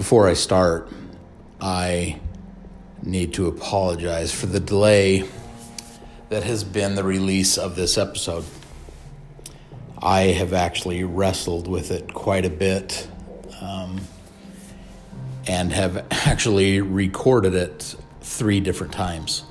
Before 0.00 0.26
I 0.26 0.32
start, 0.32 0.88
I 1.60 2.18
need 3.02 3.34
to 3.34 3.48
apologize 3.48 4.32
for 4.32 4.46
the 4.46 4.58
delay 4.58 5.28
that 6.30 6.42
has 6.42 6.64
been 6.64 6.94
the 6.94 7.04
release 7.04 7.58
of 7.58 7.76
this 7.76 7.98
episode. 7.98 8.46
I 9.98 10.20
have 10.20 10.54
actually 10.54 11.04
wrestled 11.04 11.68
with 11.68 11.90
it 11.90 12.14
quite 12.14 12.46
a 12.46 12.48
bit 12.48 13.06
um, 13.60 14.00
and 15.46 15.70
have 15.70 16.06
actually 16.10 16.80
recorded 16.80 17.54
it 17.54 17.94
three 18.22 18.60
different 18.60 18.94
times. 18.94 19.44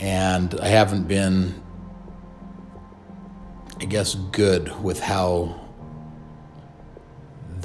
And 0.00 0.58
I 0.58 0.66
haven't 0.66 1.06
been, 1.06 1.62
I 3.80 3.84
guess, 3.84 4.16
good 4.16 4.82
with 4.82 4.98
how 4.98 5.65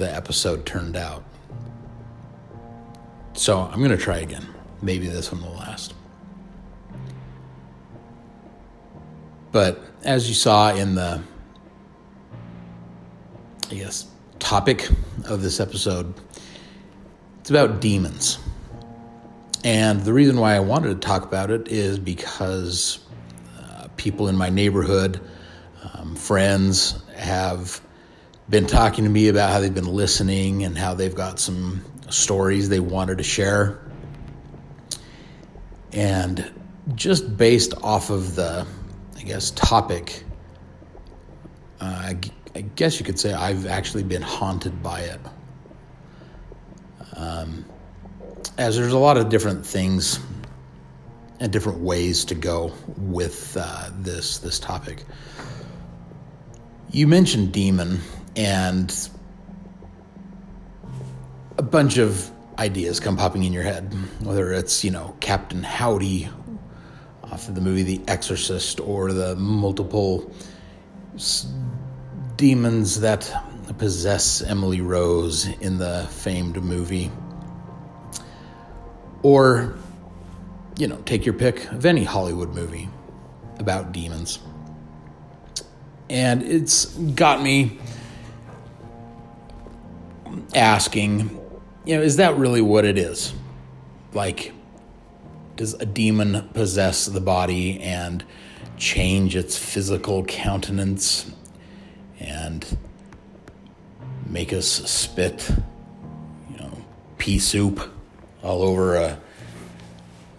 the 0.01 0.13
episode 0.13 0.65
turned 0.65 0.97
out. 0.97 1.23
So 3.33 3.59
I'm 3.59 3.77
going 3.77 3.91
to 3.91 3.97
try 3.97 4.17
again. 4.17 4.45
Maybe 4.81 5.07
this 5.07 5.31
one 5.31 5.41
will 5.41 5.53
last. 5.53 5.93
But 9.51 9.79
as 10.03 10.27
you 10.27 10.33
saw 10.33 10.73
in 10.73 10.95
the, 10.95 11.21
I 13.69 13.73
guess, 13.75 14.07
topic 14.39 14.89
of 15.25 15.41
this 15.41 15.59
episode, 15.59 16.13
it's 17.39 17.49
about 17.49 17.79
demons. 17.79 18.39
And 19.63 20.01
the 20.01 20.13
reason 20.13 20.39
why 20.39 20.55
I 20.55 20.61
wanted 20.61 20.99
to 20.99 21.07
talk 21.07 21.23
about 21.23 21.51
it 21.51 21.67
is 21.67 21.99
because 21.99 22.99
uh, 23.59 23.87
people 23.97 24.27
in 24.29 24.35
my 24.35 24.49
neighborhood, 24.49 25.19
um, 25.93 26.15
friends, 26.15 27.03
have 27.15 27.81
been 28.51 28.67
talking 28.67 29.05
to 29.05 29.09
me 29.09 29.29
about 29.29 29.49
how 29.49 29.61
they've 29.61 29.73
been 29.73 29.85
listening 29.85 30.65
and 30.65 30.77
how 30.77 30.93
they've 30.93 31.15
got 31.15 31.39
some 31.39 31.81
stories 32.09 32.67
they 32.67 32.81
wanted 32.81 33.17
to 33.17 33.23
share. 33.23 33.79
And 35.93 36.51
just 36.93 37.37
based 37.37 37.73
off 37.81 38.09
of 38.09 38.35
the, 38.35 38.67
I 39.17 39.21
guess, 39.23 39.51
topic, 39.51 40.25
uh, 41.79 41.85
I, 41.85 42.17
I, 42.53 42.61
guess 42.61 42.99
you 42.99 43.05
could 43.05 43.17
say 43.17 43.31
I've 43.31 43.65
actually 43.65 44.03
been 44.03 44.21
haunted 44.21 44.83
by 44.83 44.99
it. 45.01 45.19
Um, 47.15 47.65
as 48.57 48.75
there's 48.75 48.93
a 48.93 48.97
lot 48.97 49.15
of 49.15 49.29
different 49.29 49.65
things 49.65 50.19
and 51.39 51.53
different 51.53 51.79
ways 51.79 52.25
to 52.25 52.35
go 52.35 52.73
with 52.97 53.55
uh, 53.59 53.89
this 53.99 54.39
this 54.39 54.59
topic. 54.59 55.03
You 56.91 57.07
mentioned 57.07 57.53
demon 57.53 58.01
and 58.35 59.09
a 61.57 61.63
bunch 61.63 61.97
of 61.97 62.29
ideas 62.57 62.99
come 62.99 63.17
popping 63.17 63.43
in 63.43 63.53
your 63.53 63.63
head, 63.63 63.93
whether 64.21 64.53
it's, 64.53 64.83
you 64.83 64.91
know, 64.91 65.15
Captain 65.19 65.63
Howdy 65.63 66.29
off 67.23 67.47
of 67.47 67.55
the 67.55 67.61
movie 67.61 67.83
The 67.83 68.01
Exorcist 68.07 68.79
or 68.79 69.13
the 69.13 69.35
multiple 69.35 70.33
demons 72.35 73.01
that 73.01 73.31
possess 73.77 74.41
Emily 74.41 74.81
Rose 74.81 75.45
in 75.45 75.77
the 75.77 76.07
famed 76.09 76.61
movie. 76.61 77.11
Or, 79.23 79.77
you 80.77 80.87
know, 80.87 80.97
take 81.05 81.25
your 81.25 81.33
pick 81.33 81.71
of 81.71 81.85
any 81.85 82.03
Hollywood 82.03 82.53
movie 82.53 82.89
about 83.59 83.91
demons. 83.91 84.39
And 86.09 86.43
it's 86.43 86.85
got 86.85 87.41
me 87.41 87.79
asking, 90.55 91.39
you 91.85 91.95
know, 91.95 92.01
is 92.01 92.17
that 92.17 92.37
really 92.37 92.61
what 92.61 92.85
it 92.85 92.97
is? 92.97 93.33
Like, 94.13 94.53
does 95.55 95.73
a 95.75 95.85
demon 95.85 96.49
possess 96.53 97.05
the 97.05 97.21
body 97.21 97.79
and 97.81 98.23
change 98.77 99.35
its 99.35 99.57
physical 99.57 100.23
countenance 100.25 101.31
and 102.19 102.77
make 104.25 104.53
us 104.53 104.67
spit, 104.67 105.49
you 106.49 106.57
know, 106.57 106.71
pea 107.17 107.39
soup 107.39 107.79
all 108.43 108.63
over 108.63 108.95
a, 108.95 109.19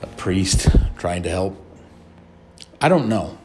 a 0.00 0.06
priest 0.08 0.68
trying 0.98 1.22
to 1.22 1.30
help? 1.30 1.56
I 2.80 2.88
don't 2.88 3.08
know. 3.08 3.38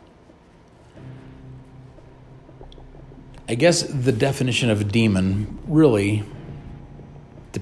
I 3.50 3.56
guess 3.56 3.84
the 3.84 4.12
definition 4.12 4.70
of 4.70 4.82
a 4.82 4.84
demon 4.84 5.60
really 5.68 6.24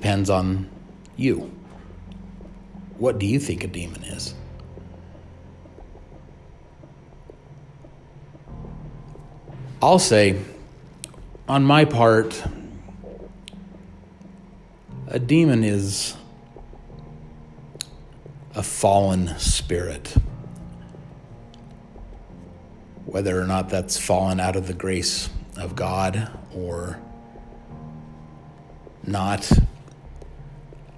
depends 0.05 0.29
on 0.29 0.69
you. 1.17 1.51
What 2.99 3.17
do 3.17 3.25
you 3.25 3.39
think 3.39 3.63
a 3.63 3.67
demon 3.67 4.03
is? 4.03 4.35
I'll 9.81 9.97
say, 9.97 10.39
on 11.47 11.63
my 11.63 11.85
part, 11.85 12.39
a 15.07 15.17
demon 15.17 15.63
is 15.63 16.15
a 18.53 18.61
fallen 18.61 19.39
spirit. 19.39 20.15
Whether 23.07 23.41
or 23.41 23.47
not 23.47 23.69
that's 23.69 23.97
fallen 23.97 24.39
out 24.39 24.55
of 24.55 24.67
the 24.67 24.75
grace 24.75 25.31
of 25.57 25.75
God 25.75 26.29
or 26.53 26.99
not, 29.03 29.51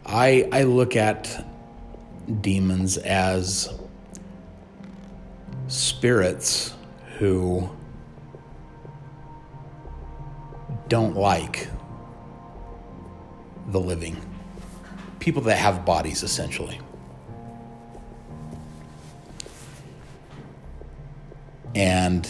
I, 0.08 0.48
I 0.54 0.64
look 0.64 0.96
at 0.96 1.46
demons 2.42 2.98
as 2.98 3.78
spirits 5.68 6.74
who 7.18 7.70
don't 10.88 11.18
like 11.18 11.68
the 13.68 13.80
living. 13.80 14.16
People 15.20 15.42
that 15.44 15.58
have 15.58 15.84
bodies, 15.84 16.24
essentially. 16.24 16.80
And 21.76 22.26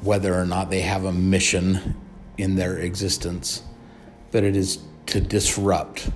whether 0.00 0.34
or 0.34 0.46
not 0.46 0.68
they 0.68 0.80
have 0.80 1.04
a 1.04 1.12
mission 1.12 1.94
in 2.36 2.56
their 2.56 2.78
existence, 2.78 3.62
but 4.32 4.42
it 4.42 4.56
is 4.56 4.78
to 5.06 5.20
disrupt 5.20 6.10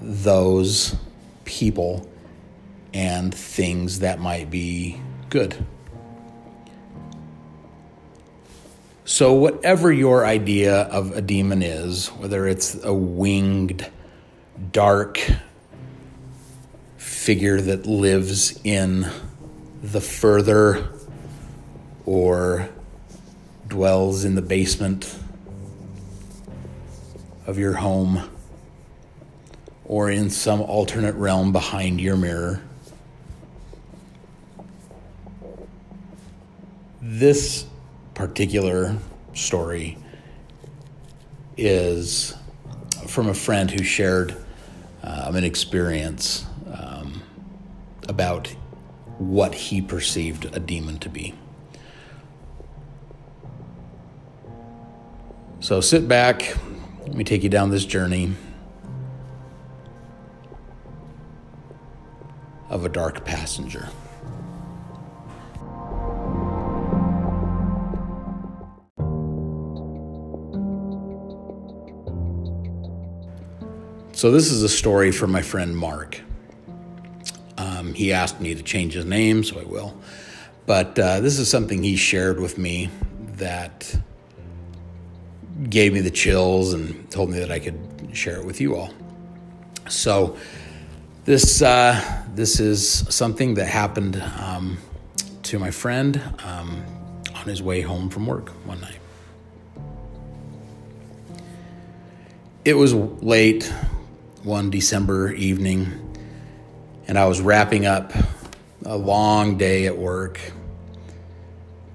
those 0.00 0.96
people 1.44 2.10
and 2.92 3.34
things 3.34 4.00
that 4.00 4.20
might 4.20 4.50
be 4.50 5.00
good. 5.30 5.56
So, 9.06 9.34
whatever 9.34 9.92
your 9.92 10.24
idea 10.24 10.82
of 10.82 11.12
a 11.12 11.20
demon 11.20 11.62
is, 11.62 12.08
whether 12.08 12.48
it's 12.48 12.82
a 12.82 12.94
winged, 12.94 13.90
dark 14.72 15.20
figure 16.96 17.60
that 17.60 17.86
lives 17.86 18.58
in 18.64 19.10
the 19.82 20.00
further 20.00 20.88
or 22.06 22.68
dwells 23.68 24.24
in 24.24 24.34
the 24.34 24.42
basement 24.42 25.18
of 27.46 27.58
your 27.58 27.74
home 27.74 28.30
or 29.84 30.10
in 30.10 30.30
some 30.30 30.60
alternate 30.60 31.14
realm 31.14 31.52
behind 31.52 32.00
your 32.00 32.16
mirror. 32.16 32.62
This 37.02 37.66
particular 38.14 38.96
story 39.34 39.98
is 41.56 42.34
from 43.06 43.28
a 43.28 43.34
friend 43.34 43.70
who 43.70 43.84
shared 43.84 44.34
um, 45.02 45.36
an 45.36 45.44
experience 45.44 46.46
um, 46.72 47.22
about 48.08 48.48
what 49.18 49.54
he 49.54 49.80
perceived 49.82 50.46
a 50.56 50.58
demon 50.58 50.98
to 50.98 51.08
be. 51.08 51.34
So 55.60 55.80
sit 55.80 56.08
back, 56.08 56.56
let 57.06 57.14
me 57.14 57.24
take 57.24 57.42
you 57.42 57.48
down 57.48 57.70
this 57.70 57.84
journey 57.84 58.32
of 62.70 62.84
a 62.84 62.88
dark 62.88 63.24
passenger. 63.24 63.88
So, 74.12 74.30
this 74.30 74.50
is 74.50 74.62
a 74.62 74.68
story 74.68 75.12
from 75.12 75.30
my 75.30 75.42
friend 75.42 75.76
Mark. 75.76 76.20
Um, 77.58 77.92
he 77.92 78.12
asked 78.12 78.40
me 78.40 78.54
to 78.54 78.62
change 78.62 78.94
his 78.94 79.04
name, 79.04 79.44
so 79.44 79.60
I 79.60 79.64
will. 79.64 79.94
But 80.66 80.98
uh, 80.98 81.20
this 81.20 81.38
is 81.38 81.50
something 81.50 81.82
he 81.82 81.96
shared 81.96 82.40
with 82.40 82.56
me 82.56 82.88
that 83.36 83.94
gave 85.74 85.92
me 85.92 86.00
the 86.00 86.10
chills 86.10 86.72
and 86.72 87.10
told 87.10 87.28
me 87.28 87.40
that 87.40 87.50
I 87.50 87.58
could 87.58 87.76
share 88.12 88.36
it 88.36 88.46
with 88.46 88.60
you 88.60 88.76
all. 88.76 88.94
So, 89.88 90.36
this 91.24 91.62
uh, 91.62 92.00
this 92.34 92.60
is 92.60 93.04
something 93.12 93.54
that 93.54 93.66
happened 93.66 94.22
um, 94.38 94.78
to 95.42 95.58
my 95.58 95.72
friend 95.72 96.22
um, 96.44 96.84
on 97.34 97.46
his 97.46 97.60
way 97.60 97.80
home 97.80 98.08
from 98.08 98.24
work 98.24 98.50
one 98.64 98.80
night. 98.80 99.00
It 102.64 102.74
was 102.74 102.94
late 102.94 103.64
one 104.44 104.70
December 104.70 105.32
evening, 105.32 106.16
and 107.08 107.18
I 107.18 107.26
was 107.26 107.40
wrapping 107.40 107.84
up 107.84 108.12
a 108.84 108.96
long 108.96 109.58
day 109.58 109.86
at 109.86 109.98
work, 109.98 110.40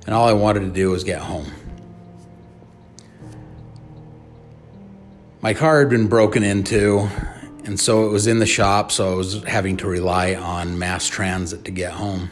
and 0.05 0.13
all 0.13 0.27
I 0.27 0.33
wanted 0.33 0.61
to 0.61 0.71
do 0.71 0.89
was 0.89 1.05
get 1.05 1.19
home. 1.21 1.49
My 5.41 5.53
car 5.53 5.79
had 5.79 5.89
been 5.89 6.07
broken 6.07 6.43
into, 6.43 7.07
and 7.63 7.79
so 7.79 8.05
it 8.05 8.09
was 8.09 8.27
in 8.27 8.39
the 8.39 8.45
shop, 8.45 8.91
so 8.91 9.13
I 9.13 9.15
was 9.15 9.41
having 9.43 9.77
to 9.77 9.87
rely 9.87 10.35
on 10.35 10.77
mass 10.77 11.07
transit 11.07 11.63
to 11.63 11.71
get 11.71 11.93
home. 11.93 12.29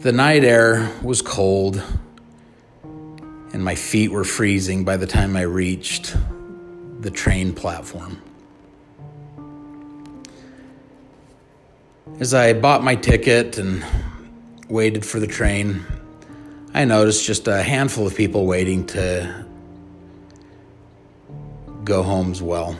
The 0.00 0.12
night 0.12 0.44
air 0.44 0.92
was 1.02 1.22
cold, 1.22 1.82
and 2.82 3.64
my 3.64 3.74
feet 3.74 4.10
were 4.10 4.24
freezing 4.24 4.84
by 4.84 4.98
the 4.98 5.06
time 5.06 5.34
I 5.34 5.42
reached 5.42 6.14
the 7.00 7.10
train 7.10 7.54
platform. 7.54 8.20
As 12.20 12.34
I 12.34 12.52
bought 12.52 12.84
my 12.84 12.96
ticket 12.96 13.56
and 13.56 13.82
waited 14.68 15.06
for 15.06 15.20
the 15.20 15.26
train, 15.26 15.86
I 16.74 16.84
noticed 16.84 17.24
just 17.24 17.48
a 17.48 17.62
handful 17.62 18.06
of 18.06 18.14
people 18.14 18.44
waiting 18.44 18.86
to 18.88 19.46
go 21.84 22.02
home 22.02 22.30
as 22.30 22.40
well. 22.40 22.76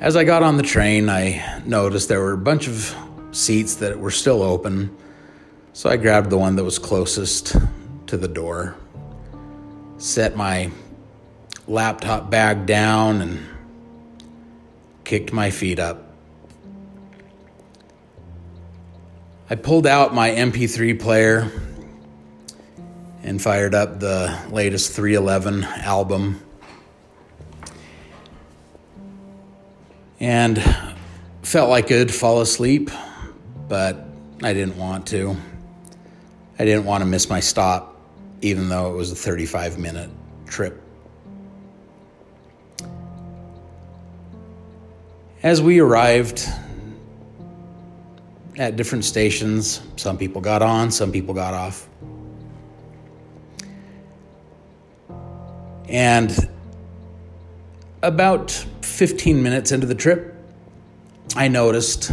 As 0.00 0.14
I 0.14 0.22
got 0.22 0.42
on 0.42 0.56
the 0.56 0.62
train, 0.62 1.08
I 1.08 1.60
noticed 1.66 2.08
there 2.08 2.20
were 2.20 2.32
a 2.32 2.38
bunch 2.38 2.68
of 2.68 2.94
seats 3.32 3.76
that 3.76 3.98
were 3.98 4.12
still 4.12 4.42
open, 4.42 4.96
so 5.72 5.90
I 5.90 5.96
grabbed 5.96 6.30
the 6.30 6.38
one 6.38 6.56
that 6.56 6.64
was 6.64 6.78
closest 6.78 7.56
to 8.06 8.16
the 8.16 8.28
door, 8.28 8.76
set 9.96 10.36
my 10.36 10.70
laptop 11.66 12.30
bag 12.30 12.66
down, 12.66 13.20
and 13.20 13.40
kicked 15.04 15.32
my 15.32 15.50
feet 15.50 15.80
up. 15.80 16.04
I 19.50 19.56
pulled 19.56 19.86
out 19.86 20.14
my 20.14 20.30
MP3 20.30 21.00
player 21.00 21.50
and 23.22 23.42
fired 23.42 23.74
up 23.74 23.98
the 23.98 24.38
latest 24.50 24.92
311 24.92 25.64
album 25.64 26.40
and 30.20 30.62
felt 31.42 31.70
like 31.70 31.90
I'd 31.90 32.12
fall 32.12 32.40
asleep, 32.40 32.90
but 33.68 34.04
I 34.42 34.52
didn't 34.52 34.76
want 34.76 35.06
to. 35.08 35.36
I 36.58 36.64
didn't 36.64 36.84
want 36.84 37.02
to 37.02 37.06
miss 37.06 37.28
my 37.28 37.40
stop, 37.40 38.00
even 38.42 38.68
though 38.68 38.92
it 38.92 38.96
was 38.96 39.12
a 39.12 39.14
35 39.14 39.78
minute 39.78 40.10
trip. 40.46 40.82
As 45.42 45.62
we 45.62 45.78
arrived 45.78 46.48
at 48.56 48.74
different 48.74 49.04
stations, 49.04 49.80
some 49.94 50.18
people 50.18 50.40
got 50.40 50.62
on, 50.62 50.90
some 50.90 51.12
people 51.12 51.32
got 51.32 51.54
off. 51.54 51.88
And 55.88 56.36
about 58.02 58.66
15 58.98 59.44
minutes 59.44 59.70
into 59.70 59.86
the 59.86 59.94
trip, 59.94 60.34
I 61.36 61.46
noticed 61.46 62.10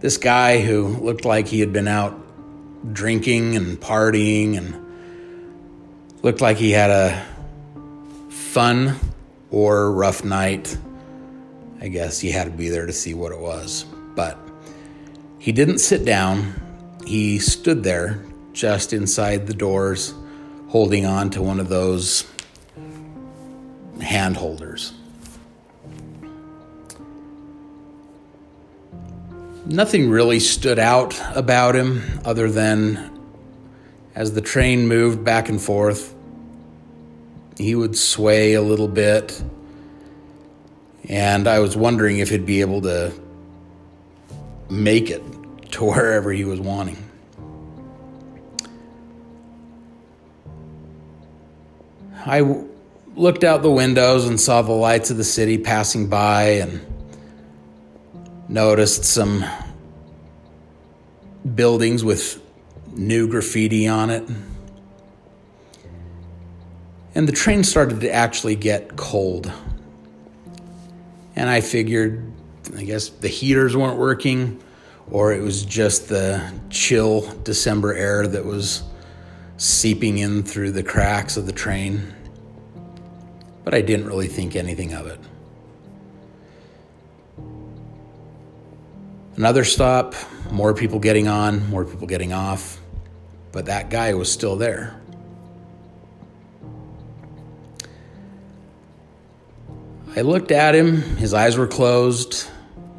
this 0.00 0.18
guy 0.18 0.60
who 0.60 0.86
looked 0.86 1.24
like 1.24 1.48
he 1.48 1.60
had 1.60 1.72
been 1.72 1.88
out 1.88 2.14
drinking 2.92 3.56
and 3.56 3.80
partying 3.80 4.58
and 4.58 4.84
looked 6.22 6.42
like 6.42 6.58
he 6.58 6.72
had 6.72 6.90
a 6.90 7.26
fun 8.28 9.00
or 9.50 9.90
rough 9.90 10.22
night. 10.22 10.76
I 11.80 11.88
guess 11.88 12.20
he 12.20 12.30
had 12.32 12.44
to 12.44 12.50
be 12.50 12.68
there 12.68 12.84
to 12.84 12.92
see 12.92 13.14
what 13.14 13.32
it 13.32 13.38
was. 13.38 13.86
But 14.14 14.38
he 15.38 15.52
didn't 15.52 15.78
sit 15.78 16.04
down, 16.04 17.00
he 17.06 17.38
stood 17.38 17.82
there 17.82 18.22
just 18.52 18.92
inside 18.92 19.46
the 19.46 19.54
doors, 19.54 20.12
holding 20.68 21.06
on 21.06 21.30
to 21.30 21.40
one 21.40 21.58
of 21.58 21.70
those 21.70 22.30
hand 24.02 24.36
holders. 24.36 24.92
Nothing 29.68 30.08
really 30.08 30.40
stood 30.40 30.78
out 30.78 31.20
about 31.36 31.76
him 31.76 32.20
other 32.24 32.50
than 32.50 33.20
as 34.14 34.32
the 34.32 34.40
train 34.40 34.88
moved 34.88 35.22
back 35.22 35.50
and 35.50 35.60
forth, 35.60 36.14
he 37.58 37.74
would 37.74 37.94
sway 37.94 38.54
a 38.54 38.62
little 38.62 38.88
bit. 38.88 39.42
And 41.06 41.46
I 41.46 41.58
was 41.58 41.76
wondering 41.76 42.18
if 42.18 42.30
he'd 42.30 42.46
be 42.46 42.62
able 42.62 42.80
to 42.80 43.12
make 44.70 45.10
it 45.10 45.22
to 45.72 45.84
wherever 45.84 46.32
he 46.32 46.46
was 46.46 46.60
wanting. 46.60 47.04
I 52.24 52.64
looked 53.16 53.44
out 53.44 53.60
the 53.60 53.70
windows 53.70 54.26
and 54.26 54.40
saw 54.40 54.62
the 54.62 54.72
lights 54.72 55.10
of 55.10 55.18
the 55.18 55.24
city 55.24 55.58
passing 55.58 56.08
by 56.08 56.42
and 56.52 56.97
noticed 58.48 59.04
some 59.04 59.44
buildings 61.54 62.02
with 62.02 62.42
new 62.92 63.28
graffiti 63.28 63.86
on 63.86 64.10
it. 64.10 64.28
And 67.14 67.28
the 67.28 67.32
train 67.32 67.64
started 67.64 68.00
to 68.00 68.12
actually 68.12 68.56
get 68.56 68.96
cold. 68.96 69.52
And 71.36 71.48
I 71.48 71.60
figured, 71.60 72.32
I 72.76 72.84
guess 72.84 73.08
the 73.08 73.28
heaters 73.28 73.76
weren't 73.76 73.98
working, 73.98 74.62
or 75.10 75.32
it 75.32 75.42
was 75.42 75.64
just 75.64 76.08
the 76.08 76.52
chill 76.70 77.32
December 77.42 77.94
air 77.94 78.26
that 78.26 78.44
was 78.44 78.82
seeping 79.56 80.18
in 80.18 80.42
through 80.42 80.72
the 80.72 80.82
cracks 80.82 81.36
of 81.36 81.46
the 81.46 81.52
train 81.52 82.14
but 83.68 83.74
I 83.74 83.82
didn't 83.82 84.06
really 84.06 84.28
think 84.28 84.56
anything 84.56 84.94
of 84.94 85.06
it. 85.08 85.20
Another 89.38 89.64
stop, 89.64 90.16
more 90.50 90.74
people 90.74 90.98
getting 90.98 91.28
on, 91.28 91.70
more 91.70 91.84
people 91.84 92.08
getting 92.08 92.32
off, 92.32 92.80
but 93.52 93.66
that 93.66 93.88
guy 93.88 94.12
was 94.14 94.32
still 94.32 94.56
there. 94.56 95.00
I 100.16 100.22
looked 100.22 100.50
at 100.50 100.74
him, 100.74 101.02
his 101.18 101.34
eyes 101.34 101.56
were 101.56 101.68
closed, 101.68 102.48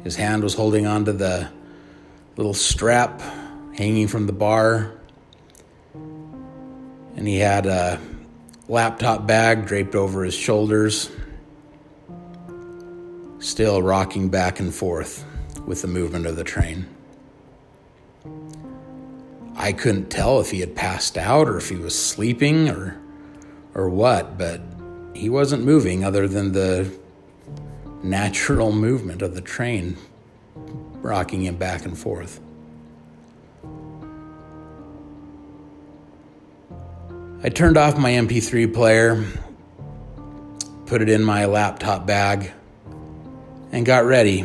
his 0.02 0.16
hand 0.16 0.42
was 0.42 0.54
holding 0.54 0.86
onto 0.86 1.12
the 1.12 1.50
little 2.38 2.54
strap 2.54 3.20
hanging 3.76 4.08
from 4.08 4.26
the 4.26 4.32
bar, 4.32 4.94
and 5.92 7.28
he 7.28 7.36
had 7.36 7.66
a 7.66 8.00
laptop 8.66 9.26
bag 9.26 9.66
draped 9.66 9.94
over 9.94 10.24
his 10.24 10.32
shoulders, 10.32 11.10
still 13.40 13.82
rocking 13.82 14.30
back 14.30 14.58
and 14.58 14.74
forth 14.74 15.26
with 15.66 15.82
the 15.82 15.88
movement 15.88 16.26
of 16.26 16.36
the 16.36 16.44
train. 16.44 16.86
I 19.56 19.72
couldn't 19.72 20.10
tell 20.10 20.40
if 20.40 20.50
he 20.50 20.60
had 20.60 20.74
passed 20.74 21.18
out 21.18 21.48
or 21.48 21.56
if 21.58 21.68
he 21.68 21.76
was 21.76 21.98
sleeping 21.98 22.68
or 22.68 22.98
or 23.74 23.88
what, 23.88 24.36
but 24.36 24.60
he 25.14 25.28
wasn't 25.28 25.64
moving 25.64 26.04
other 26.04 26.26
than 26.26 26.52
the 26.52 26.90
natural 28.02 28.72
movement 28.72 29.22
of 29.22 29.34
the 29.34 29.40
train 29.40 29.96
rocking 31.02 31.44
him 31.44 31.56
back 31.56 31.84
and 31.84 31.96
forth. 31.96 32.40
I 37.42 37.48
turned 37.48 37.76
off 37.76 37.96
my 37.96 38.12
MP3 38.12 38.72
player, 38.72 39.24
put 40.86 41.00
it 41.00 41.08
in 41.08 41.22
my 41.22 41.46
laptop 41.46 42.06
bag, 42.06 42.52
and 43.72 43.86
got 43.86 44.04
ready 44.04 44.44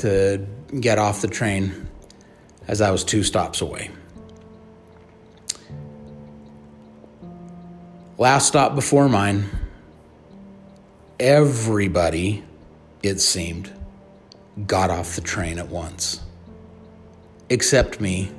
to 0.00 0.46
get 0.80 0.98
off 0.98 1.22
the 1.22 1.28
train 1.28 1.88
as 2.66 2.80
I 2.80 2.90
was 2.90 3.04
two 3.04 3.22
stops 3.22 3.60
away. 3.60 3.90
Last 8.18 8.48
stop 8.48 8.74
before 8.74 9.08
mine, 9.08 9.46
everybody, 11.18 12.44
it 13.02 13.18
seemed, 13.20 13.72
got 14.66 14.90
off 14.90 15.14
the 15.14 15.22
train 15.22 15.58
at 15.58 15.68
once, 15.68 16.20
except 17.48 18.00
me 18.00 18.30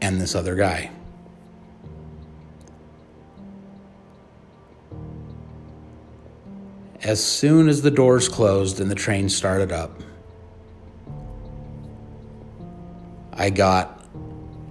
and 0.00 0.20
this 0.20 0.34
other 0.34 0.54
guy. 0.54 0.90
As 7.02 7.22
soon 7.22 7.68
as 7.68 7.82
the 7.82 7.90
doors 7.90 8.28
closed 8.28 8.80
and 8.80 8.90
the 8.90 8.94
train 8.94 9.28
started 9.28 9.70
up, 9.70 10.02
I 13.38 13.50
got 13.50 14.02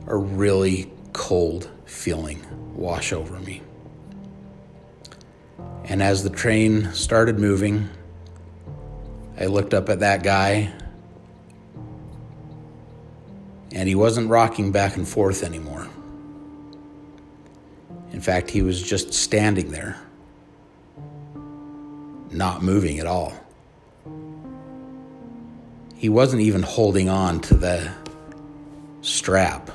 a 0.08 0.16
really 0.18 0.92
cold 1.14 1.70
feeling 1.86 2.44
wash 2.76 3.14
over 3.14 3.40
me. 3.40 3.62
And 5.84 6.02
as 6.02 6.24
the 6.24 6.32
train 6.32 6.92
started 6.94 7.38
moving, 7.38 7.90
I 9.40 9.46
looked 9.46 9.76
up 9.76 9.88
at 9.90 10.00
that 10.00 10.24
guy, 10.24 10.74
and 13.72 13.88
he 13.88 13.94
wasn't 13.94 14.30
rocking 14.30 14.72
back 14.72 14.96
and 14.96 15.08
forth 15.08 15.44
anymore. 15.44 15.88
In 18.14 18.22
fact, 18.22 18.50
he 18.50 18.64
was 18.64 18.82
just 18.82 19.14
standing 19.14 19.72
there, 19.72 20.02
not 22.32 22.64
moving 22.64 22.98
at 23.00 23.06
all. 23.06 23.34
He 25.96 26.10
wasn't 26.10 26.42
even 26.42 26.64
holding 26.64 27.10
on 27.10 27.42
to 27.42 27.54
the 27.56 27.92
strap. 29.06 29.70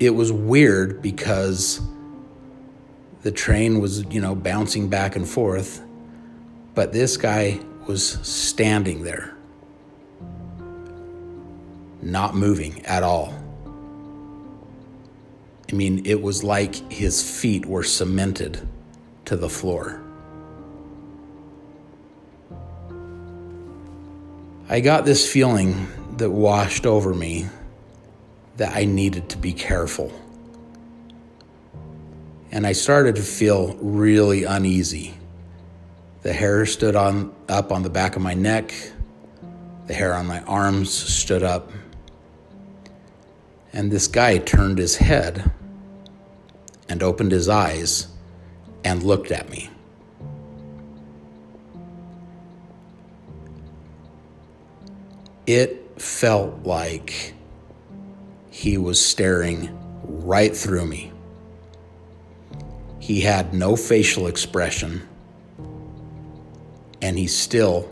It 0.00 0.10
was 0.10 0.32
weird 0.32 1.00
because 1.00 1.80
the 3.22 3.30
train 3.30 3.80
was, 3.80 4.04
you 4.12 4.20
know, 4.20 4.34
bouncing 4.34 4.88
back 4.88 5.14
and 5.14 5.26
forth, 5.26 5.80
but 6.74 6.92
this 6.92 7.16
guy 7.16 7.60
was 7.86 8.04
standing 8.26 9.04
there, 9.04 9.36
not 12.02 12.34
moving 12.34 12.84
at 12.86 13.04
all. 13.04 13.32
I 15.70 15.76
mean, 15.76 16.04
it 16.04 16.20
was 16.20 16.42
like 16.42 16.74
his 16.92 17.22
feet 17.40 17.66
were 17.66 17.84
cemented 17.84 18.66
to 19.26 19.36
the 19.36 19.48
floor. 19.48 20.02
I 24.68 24.80
got 24.80 25.04
this 25.04 25.30
feeling 25.30 25.86
that 26.18 26.30
washed 26.30 26.86
over 26.86 27.12
me 27.12 27.46
that 28.56 28.76
I 28.76 28.84
needed 28.84 29.28
to 29.30 29.36
be 29.36 29.52
careful. 29.52 30.12
And 32.52 32.66
I 32.66 32.72
started 32.72 33.16
to 33.16 33.22
feel 33.22 33.74
really 33.80 34.44
uneasy. 34.44 35.14
The 36.22 36.32
hair 36.32 36.64
stood 36.66 36.94
on 36.94 37.34
up 37.48 37.72
on 37.72 37.82
the 37.82 37.90
back 37.90 38.16
of 38.16 38.22
my 38.22 38.34
neck. 38.34 38.72
The 39.86 39.94
hair 39.94 40.14
on 40.14 40.26
my 40.26 40.40
arms 40.42 40.92
stood 40.92 41.42
up. 41.42 41.70
And 43.72 43.90
this 43.90 44.06
guy 44.06 44.38
turned 44.38 44.78
his 44.78 44.96
head 44.96 45.50
and 46.88 47.02
opened 47.02 47.32
his 47.32 47.48
eyes 47.48 48.06
and 48.84 49.02
looked 49.02 49.32
at 49.32 49.50
me. 49.50 49.68
It 55.46 55.83
felt 55.96 56.64
like 56.64 57.34
he 58.50 58.78
was 58.78 59.04
staring 59.04 59.76
right 60.04 60.56
through 60.56 60.86
me. 60.86 61.12
He 62.98 63.20
had 63.20 63.52
no 63.52 63.76
facial 63.76 64.26
expression, 64.26 65.06
and 67.02 67.18
he 67.18 67.26
still 67.26 67.90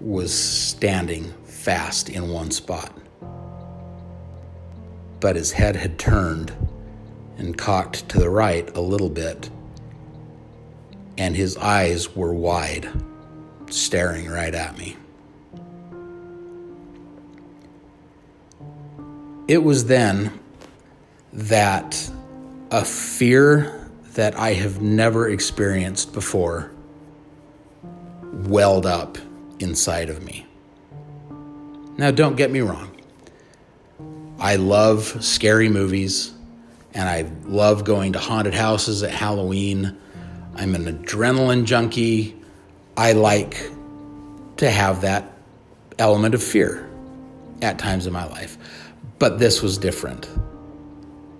was 0.00 0.32
standing 0.34 1.32
fast 1.44 2.10
in 2.10 2.28
one 2.28 2.50
spot. 2.50 2.92
But 5.20 5.36
his 5.36 5.52
head 5.52 5.76
had 5.76 5.98
turned 5.98 6.52
and 7.38 7.56
cocked 7.56 8.08
to 8.10 8.18
the 8.18 8.28
right 8.28 8.76
a 8.76 8.80
little 8.80 9.08
bit, 9.08 9.48
and 11.16 11.36
his 11.36 11.56
eyes 11.56 12.14
were 12.14 12.34
wide, 12.34 12.88
staring 13.70 14.28
right 14.28 14.54
at 14.54 14.76
me. 14.76 14.96
It 19.48 19.62
was 19.62 19.86
then 19.86 20.38
that 21.32 22.10
a 22.70 22.84
fear 22.84 23.88
that 24.14 24.36
I 24.36 24.52
have 24.54 24.80
never 24.80 25.28
experienced 25.28 26.12
before 26.12 26.70
welled 28.32 28.86
up 28.86 29.18
inside 29.58 30.10
of 30.10 30.22
me. 30.22 30.46
Now, 31.96 32.10
don't 32.10 32.36
get 32.36 32.50
me 32.50 32.60
wrong. 32.60 32.96
I 34.38 34.56
love 34.56 35.22
scary 35.24 35.68
movies 35.68 36.32
and 36.94 37.08
I 37.08 37.30
love 37.44 37.84
going 37.84 38.12
to 38.14 38.18
haunted 38.18 38.54
houses 38.54 39.02
at 39.02 39.10
Halloween. 39.10 39.96
I'm 40.54 40.74
an 40.74 40.84
adrenaline 40.84 41.64
junkie. 41.64 42.36
I 42.96 43.12
like 43.12 43.70
to 44.58 44.70
have 44.70 45.02
that 45.02 45.30
element 45.98 46.34
of 46.34 46.42
fear 46.42 46.88
at 47.62 47.78
times 47.78 48.06
in 48.06 48.12
my 48.12 48.26
life. 48.26 48.58
But 49.22 49.38
this 49.38 49.62
was 49.62 49.78
different. 49.78 50.28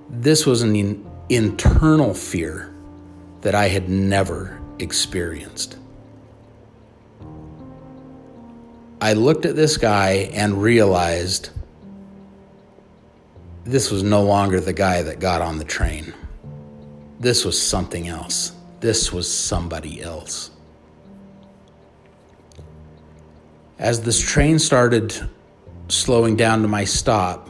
This 0.08 0.46
was 0.46 0.62
an 0.62 0.76
in- 0.76 1.04
internal 1.28 2.14
fear 2.14 2.72
that 3.40 3.56
I 3.56 3.66
had 3.66 3.88
never 3.88 4.56
experienced. 4.78 5.76
I 9.00 9.14
looked 9.14 9.46
at 9.46 9.56
this 9.56 9.78
guy 9.78 10.30
and 10.32 10.62
realized 10.62 11.50
this 13.64 13.90
was 13.90 14.04
no 14.04 14.22
longer 14.22 14.60
the 14.60 14.72
guy 14.72 15.02
that 15.02 15.18
got 15.18 15.42
on 15.42 15.58
the 15.58 15.64
train. 15.64 16.14
This 17.18 17.44
was 17.44 17.60
something 17.60 18.06
else. 18.06 18.52
This 18.78 19.12
was 19.12 19.26
somebody 19.28 20.00
else. 20.00 20.52
As 23.80 24.02
this 24.02 24.20
train 24.20 24.60
started 24.60 25.28
slowing 25.88 26.36
down 26.36 26.62
to 26.62 26.68
my 26.68 26.84
stop, 26.84 27.48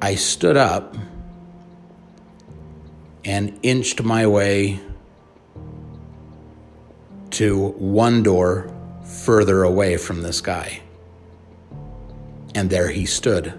I 0.00 0.14
stood 0.14 0.56
up 0.56 0.96
and 3.24 3.58
inched 3.62 4.02
my 4.02 4.26
way 4.26 4.78
to 7.30 7.68
one 7.70 8.22
door 8.22 8.72
further 9.04 9.64
away 9.64 9.96
from 9.96 10.22
this 10.22 10.40
guy. 10.40 10.80
And 12.54 12.70
there 12.70 12.88
he 12.88 13.06
stood, 13.06 13.52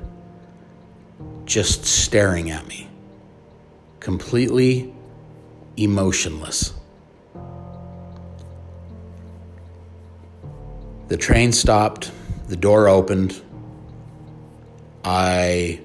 just 1.45 1.85
staring 1.85 2.51
at 2.51 2.65
me, 2.67 2.89
completely 3.99 4.93
emotionless. 5.77 6.73
The 11.09 11.17
train 11.17 11.51
stopped, 11.51 12.11
the 12.47 12.55
door 12.55 12.87
opened. 12.87 13.41
I 15.03 15.81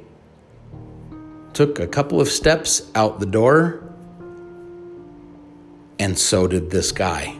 took 1.54 1.78
a 1.78 1.87
couple 1.87 2.20
of 2.20 2.28
steps 2.28 2.90
out 2.94 3.20
the 3.20 3.26
door, 3.26 3.82
and 5.99 6.18
so 6.18 6.46
did 6.46 6.70
this 6.70 6.90
guy. 6.90 7.37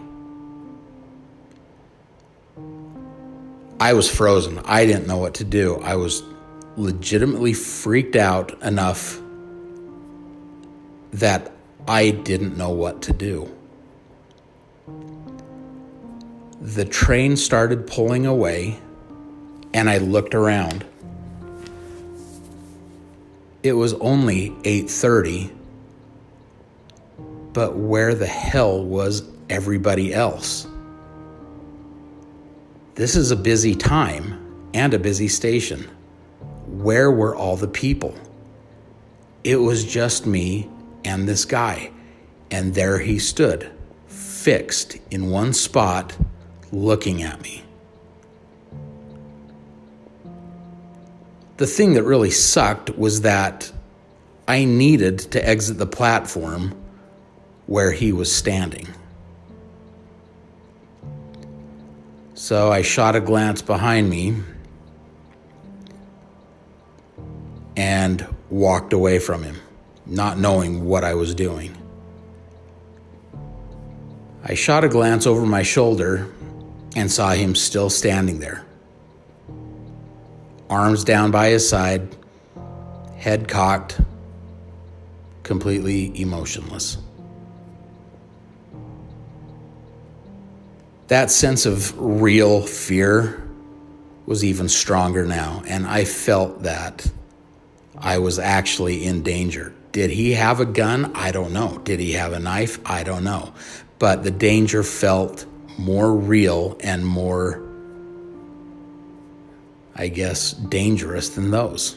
I 3.80 3.92
was 3.92 4.09
frozen. 4.09 4.61
I 4.64 4.87
didn't 4.87 5.09
know 5.09 5.18
what 5.18 5.35
to 5.35 5.44
do. 5.44 5.76
I 5.83 5.97
was 5.97 6.23
legitimately 6.76 7.52
freaked 7.52 8.16
out 8.16 8.62
enough 8.62 9.21
that 11.12 11.52
I 11.87 12.11
didn't 12.11 12.56
know 12.56 12.71
what 12.71 13.02
to 13.02 13.12
do. 13.12 13.54
The 16.61 16.85
train 16.85 17.37
started 17.37 17.87
pulling 17.87 18.26
away, 18.26 18.78
and 19.75 19.90
I 19.90 19.99
looked 19.99 20.35
around 20.35 20.87
it 23.64 23.73
was 23.73 23.94
only 23.94 24.50
8:30 24.62 25.50
but 27.54 27.76
where 27.76 28.14
the 28.14 28.26
hell 28.26 28.85
was 28.85 29.23
everybody 29.49 30.12
else? 30.12 30.66
This 32.97 33.14
is 33.14 33.30
a 33.30 33.37
busy 33.37 33.76
time 33.76 34.68
and 34.75 34.92
a 34.92 34.99
busy 34.99 35.28
station. 35.28 35.88
Where 36.66 37.11
were 37.11 37.35
all 37.35 37.56
the 37.56 37.68
people? 37.68 38.14
It 39.44 39.56
was 39.56 39.85
just 39.85 40.26
me 40.26 40.68
and 41.04 41.28
this 41.28 41.44
guy 41.44 41.90
and 42.50 42.75
there 42.75 42.99
he 42.99 43.18
stood 43.18 43.71
fixed 44.06 44.99
in 45.11 45.30
one 45.30 45.52
spot 45.52 46.16
looking 46.71 47.23
at 47.23 47.40
me 47.40 47.63
the 51.56 51.66
thing 51.66 51.94
that 51.94 52.02
really 52.02 52.30
sucked 52.30 52.96
was 52.96 53.20
that 53.23 53.70
I 54.46 54.64
needed 54.64 55.18
to 55.32 55.49
exit 55.49 55.78
the 55.78 55.87
platform 55.87 56.75
where 57.66 57.92
he 57.92 58.12
was 58.12 58.34
standing. 58.34 58.88
So 62.34 62.73
I 62.73 62.82
shot 62.82 63.16
a 63.16 63.20
glance 63.20 63.62
behind 63.62 64.11
me 64.11 64.37
and 67.76 68.26
walked 68.50 68.92
away 68.92 69.18
from 69.18 69.42
him, 69.42 69.56
not 70.04 70.38
knowing 70.38 70.84
what 70.84 71.04
I 71.04 71.14
was 71.14 71.34
doing. 71.34 71.76
I 74.44 74.54
shot 74.54 74.84
a 74.84 74.88
glance 74.88 75.26
over 75.26 75.46
my 75.46 75.62
shoulder 75.62 76.30
and 76.96 77.11
saw 77.11 77.30
him 77.30 77.54
still 77.54 77.88
standing 77.88 78.40
there. 78.40 78.64
Arms 80.75 81.04
down 81.04 81.31
by 81.31 81.50
his 81.50 81.69
side, 81.69 82.16
head 83.16 83.47
cocked, 83.47 84.00
completely 85.45 86.21
emotionless. 86.21 86.99
That 91.07 91.31
sense 91.31 91.64
of 91.64 91.97
real 91.97 92.61
fear 92.61 93.40
was 94.26 94.45
even 94.45 94.69
stronger 94.69 95.25
now, 95.25 95.62
and 95.69 95.87
I 95.87 96.04
felt 96.04 96.64
that 96.64 97.09
I 97.97 98.19
was 98.19 98.40
actually 98.40 99.04
in 99.04 99.23
danger. 99.23 99.73
Did 99.93 100.11
he 100.11 100.33
have 100.33 100.59
a 100.59 100.66
gun? 100.66 101.12
I 101.14 101.31
don't 101.31 101.52
know. 101.52 101.78
Did 101.85 102.00
he 102.00 102.14
have 102.14 102.33
a 102.33 102.40
knife? 102.40 102.81
I 102.85 103.04
don't 103.04 103.23
know. 103.23 103.54
But 104.00 104.25
the 104.25 104.33
danger 104.33 104.83
felt 104.83 105.47
more 105.78 106.12
real 106.12 106.76
and 106.81 107.07
more, 107.07 107.62
I 109.96 110.08
guess, 110.08 110.52
dangerous 110.52 111.28
than 111.30 111.50
those. 111.50 111.96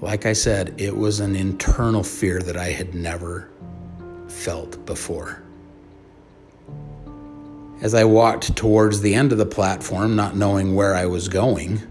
Like 0.00 0.26
I 0.26 0.34
said, 0.34 0.74
it 0.78 0.96
was 0.96 1.20
an 1.20 1.34
internal 1.34 2.02
fear 2.02 2.40
that 2.40 2.56
I 2.56 2.66
had 2.66 2.94
never 2.94 3.48
felt 4.28 4.84
before. 4.86 5.42
As 7.80 7.94
I 7.94 8.04
walked 8.04 8.56
towards 8.56 9.00
the 9.00 9.14
end 9.14 9.32
of 9.32 9.38
the 9.38 9.46
platform, 9.46 10.14
not 10.14 10.36
knowing 10.36 10.74
where 10.74 10.94
I 10.94 11.06
was 11.06 11.28
going, 11.28 11.82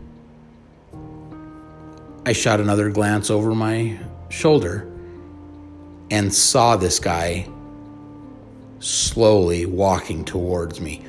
I 2.26 2.34
shot 2.34 2.60
another 2.60 2.90
glance 2.90 3.30
over 3.30 3.54
my 3.54 4.00
shoulder 4.30 4.92
and 6.10 6.34
saw 6.34 6.76
this 6.76 7.00
guy 7.00 7.48
slowly 8.80 9.66
walking 9.66 10.24
towards 10.26 10.80
me. 10.80 11.06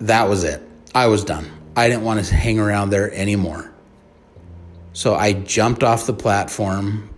That 0.00 0.28
was 0.28 0.44
it. 0.44 0.62
I 0.94 1.06
was 1.06 1.24
done. 1.24 1.50
I 1.76 1.88
didn't 1.88 2.04
want 2.04 2.24
to 2.24 2.34
hang 2.34 2.58
around 2.58 2.90
there 2.90 3.12
anymore. 3.12 3.70
So 4.92 5.14
I 5.14 5.34
jumped 5.34 5.82
off 5.82 6.06
the 6.06 6.12
platform, 6.12 7.10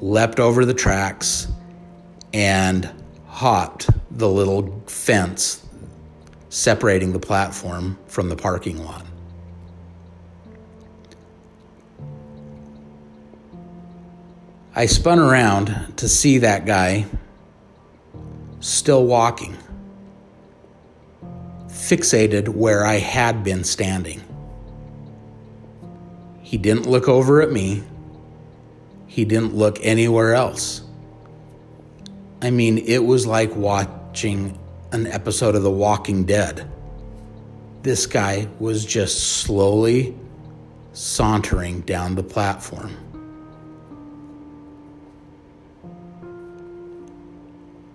leapt 0.00 0.40
over 0.40 0.64
the 0.64 0.74
tracks, 0.74 1.46
and 2.32 2.90
hopped 3.26 3.88
the 4.10 4.28
little 4.28 4.82
fence 4.86 5.64
separating 6.48 7.12
the 7.12 7.18
platform 7.18 7.98
from 8.06 8.28
the 8.28 8.36
parking 8.36 8.84
lot. 8.84 9.04
I 14.76 14.86
spun 14.86 15.20
around 15.20 15.94
to 15.98 16.08
see 16.08 16.38
that 16.38 16.66
guy 16.66 17.06
still 18.58 19.06
walking, 19.06 19.56
fixated 21.88 22.48
where 22.48 22.84
I 22.86 22.94
had 22.94 23.44
been 23.44 23.62
standing. 23.62 24.22
He 26.40 26.56
didn't 26.56 26.86
look 26.86 27.08
over 27.08 27.42
at 27.42 27.52
me. 27.52 27.82
He 29.06 29.24
didn't 29.24 29.54
look 29.54 29.78
anywhere 29.82 30.34
else. 30.34 30.82
I 32.40 32.50
mean, 32.50 32.78
it 32.78 33.04
was 33.04 33.26
like 33.26 33.54
watching 33.54 34.58
an 34.92 35.06
episode 35.06 35.54
of 35.54 35.62
The 35.62 35.70
Walking 35.70 36.24
Dead. 36.24 36.70
This 37.82 38.06
guy 38.06 38.48
was 38.58 38.86
just 38.86 39.38
slowly 39.42 40.16
sauntering 40.94 41.82
down 41.82 42.14
the 42.14 42.22
platform. 42.22 42.96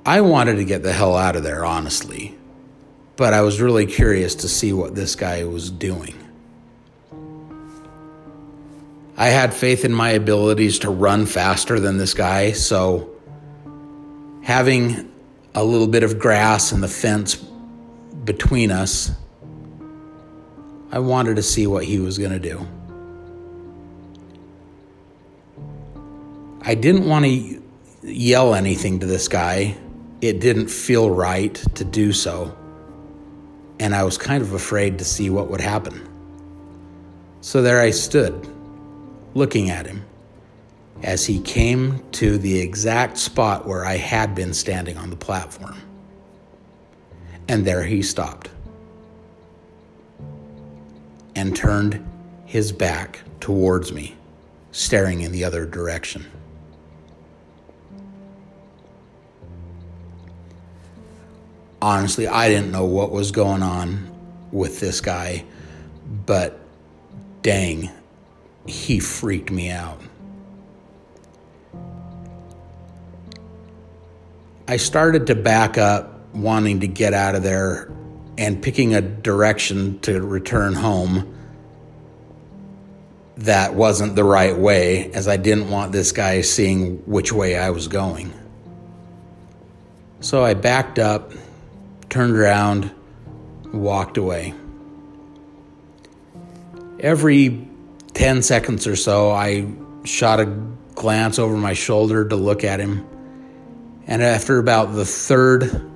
I 0.06 0.22
wanted 0.22 0.56
to 0.56 0.66
get 0.66 0.84
the 0.84 0.94
hell 0.94 1.16
out 1.16 1.36
of 1.36 1.44
there, 1.44 1.66
honestly, 1.66 2.39
but 3.20 3.34
I 3.34 3.42
was 3.42 3.60
really 3.60 3.86
curious 3.86 4.34
to 4.36 4.48
see 4.48 4.72
what 4.72 4.96
this 4.96 5.14
guy 5.14 5.44
was 5.44 5.70
doing. 5.70 6.16
I 9.18 9.28
had 9.28 9.54
faith 9.54 9.84
in 9.84 9.94
my 9.94 10.12
abilities 10.12 10.80
to 10.80 10.90
run 10.90 11.26
faster 11.26 11.82
than 11.82 11.98
this 11.98 12.14
guy, 12.14 12.54
so 12.54 13.10
having 14.42 15.12
a 15.54 15.62
little 15.62 15.86
bit 15.86 16.04
of 16.04 16.18
grass 16.18 16.72
and 16.72 16.82
the 16.82 16.88
fence 16.88 17.36
between 18.24 18.72
us, 18.72 19.12
I 20.90 21.00
wanted 21.00 21.36
to 21.36 21.44
see 21.44 21.68
what 21.68 21.84
he 21.84 22.00
was 22.00 22.18
going 22.18 22.32
to 22.32 22.40
do. 22.40 22.66
I 26.62 26.74
didn't 26.74 27.06
want 27.06 27.26
to 27.26 27.62
yell 28.02 28.56
anything 28.56 29.02
to 29.02 29.06
this 29.06 29.28
guy 29.28 29.76
it 30.22 30.42
didn't 30.42 30.68
feel 30.68 31.10
right 31.10 31.54
to 31.76 31.86
do 31.86 32.12
so. 32.12 32.54
And 33.80 33.96
I 33.96 34.04
was 34.04 34.18
kind 34.18 34.42
of 34.42 34.54
afraid 34.54 34.98
to 35.00 35.06
see 35.06 35.30
what 35.30 35.50
would 35.50 35.62
happen. 35.62 36.08
So 37.42 37.62
there 37.62 37.80
I 37.80 37.92
stood, 37.92 38.48
looking 39.34 39.70
at 39.70 39.86
him 39.86 40.04
as 41.04 41.26
he 41.26 41.40
came 41.40 42.04
to 42.12 42.38
the 42.38 42.60
exact 42.60 43.18
spot 43.18 43.66
where 43.66 43.86
I 43.86 43.96
had 43.96 44.36
been 44.36 44.54
standing 44.54 44.98
on 44.98 45.10
the 45.10 45.16
platform. 45.16 45.78
And 47.48 47.66
there 47.66 47.84
he 47.84 48.02
stopped 48.02 48.50
and 51.36 51.56
turned 51.56 52.06
his 52.46 52.72
back 52.72 53.22
towards 53.40 53.94
me, 53.94 54.16
staring 54.72 55.22
in 55.22 55.32
the 55.32 55.46
other 55.46 55.66
direction. 55.66 56.26
Honestly, 61.82 62.28
I 62.28 62.50
didn't 62.50 62.72
know 62.72 62.86
what 62.86 63.12
was 63.12 63.32
going 63.32 63.64
on 63.64 64.10
with 64.52 64.80
this 64.80 65.02
guy, 65.02 65.46
but 66.26 66.60
dang, 67.42 67.90
he 68.66 69.00
freaked 69.00 69.52
me 69.52 69.70
out. 69.70 70.02
I 74.68 74.78
started 74.78 75.28
to 75.28 75.36
back 75.36 75.78
up, 75.78 76.34
wanting 76.34 76.82
to 76.82 76.88
get 76.88 77.14
out 77.14 77.34
of 77.34 77.42
there 77.42 77.92
and 78.38 78.62
picking 78.62 78.94
a 78.94 79.02
direction 79.02 80.00
to 80.02 80.22
return 80.22 80.74
home 80.74 81.36
that 83.38 83.74
wasn't 83.74 84.16
the 84.16 84.24
right 84.24 84.56
way, 84.56 85.12
as 85.14 85.28
I 85.28 85.38
didn't 85.38 85.70
want 85.70 85.92
this 85.92 86.12
guy 86.12 86.42
seeing 86.42 86.98
which 87.06 87.32
way 87.32 87.58
I 87.58 87.70
was 87.70 87.88
going. 87.88 88.34
So 90.20 90.44
I 90.44 90.54
backed 90.54 91.00
up 91.00 91.32
turned 92.10 92.36
around, 92.36 92.92
walked 93.74 94.18
away. 94.18 94.54
Every 97.00 97.68
10 98.14 98.42
seconds 98.42 98.88
or 98.88 98.96
so, 98.96 99.32
I 99.32 99.72
shot 100.04 100.40
a 100.40 100.46
glance 100.96 101.40
over 101.40 101.56
my 101.56 101.74
shoulder 101.74 102.28
to 102.28 102.36
look 102.36 102.64
at 102.64 102.80
him. 102.80 103.08
And 104.08 104.24
after 104.24 104.58
about 104.58 104.94
the 104.94 105.06
third 105.06 105.90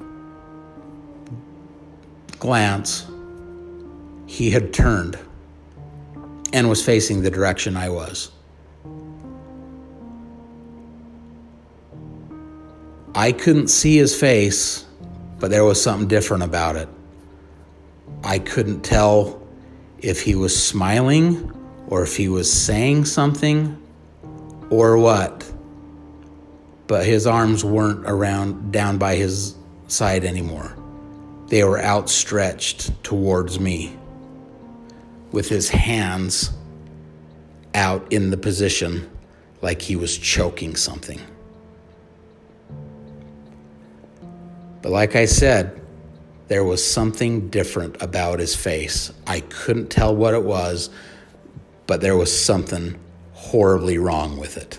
glance, 2.39 3.05
he 4.27 4.51
had 4.51 4.73
turned 4.73 5.17
and 6.53 6.69
was 6.69 6.85
facing 6.85 7.23
the 7.23 7.31
direction 7.31 7.75
I 7.75 7.89
was. 7.89 8.31
I 13.15 13.31
couldn't 13.31 13.67
see 13.67 13.97
his 13.97 14.19
face 14.19 14.85
but 15.43 15.51
there 15.51 15.65
was 15.65 15.83
something 15.83 16.07
different 16.07 16.41
about 16.41 16.77
it. 16.77 16.87
I 18.23 18.39
couldn't 18.39 18.79
tell 18.79 19.45
if 19.99 20.21
he 20.21 20.35
was 20.35 20.55
smiling 20.57 21.51
or 21.89 22.01
if 22.01 22.15
he 22.15 22.29
was 22.29 22.49
saying 22.49 23.03
something 23.03 23.77
or 24.69 24.97
what. 24.97 25.45
But 26.87 27.05
his 27.05 27.27
arms 27.27 27.65
weren't 27.65 28.05
around 28.05 28.71
down 28.71 28.97
by 28.97 29.17
his 29.17 29.55
side 29.89 30.23
anymore. 30.23 30.77
They 31.47 31.65
were 31.65 31.81
outstretched 31.81 33.03
towards 33.03 33.59
me 33.59 33.97
with 35.33 35.49
his 35.49 35.67
hands 35.67 36.51
out 37.75 38.13
in 38.13 38.29
the 38.29 38.37
position 38.37 39.11
like 39.61 39.81
he 39.81 39.97
was 39.97 40.17
choking 40.17 40.77
something. 40.77 41.19
But 44.83 44.91
like 44.91 45.15
I 45.15 45.25
said, 45.25 45.81
there 46.49 46.63
was 46.63 46.85
something 46.85 47.49
different 47.49 47.99
about 48.01 48.39
his 48.39 48.53
face. 48.53 49.11
I 49.25 49.39
couldn't 49.39 49.89
tell 49.89 50.13
what 50.13 50.33
it 50.33 50.43
was, 50.43 50.89
but 51.87 52.01
there 52.01 52.17
was 52.17 52.37
something 52.37 52.99
horribly 53.31 53.97
wrong 53.97 54.37
with 54.37 54.57
it. 54.57 54.77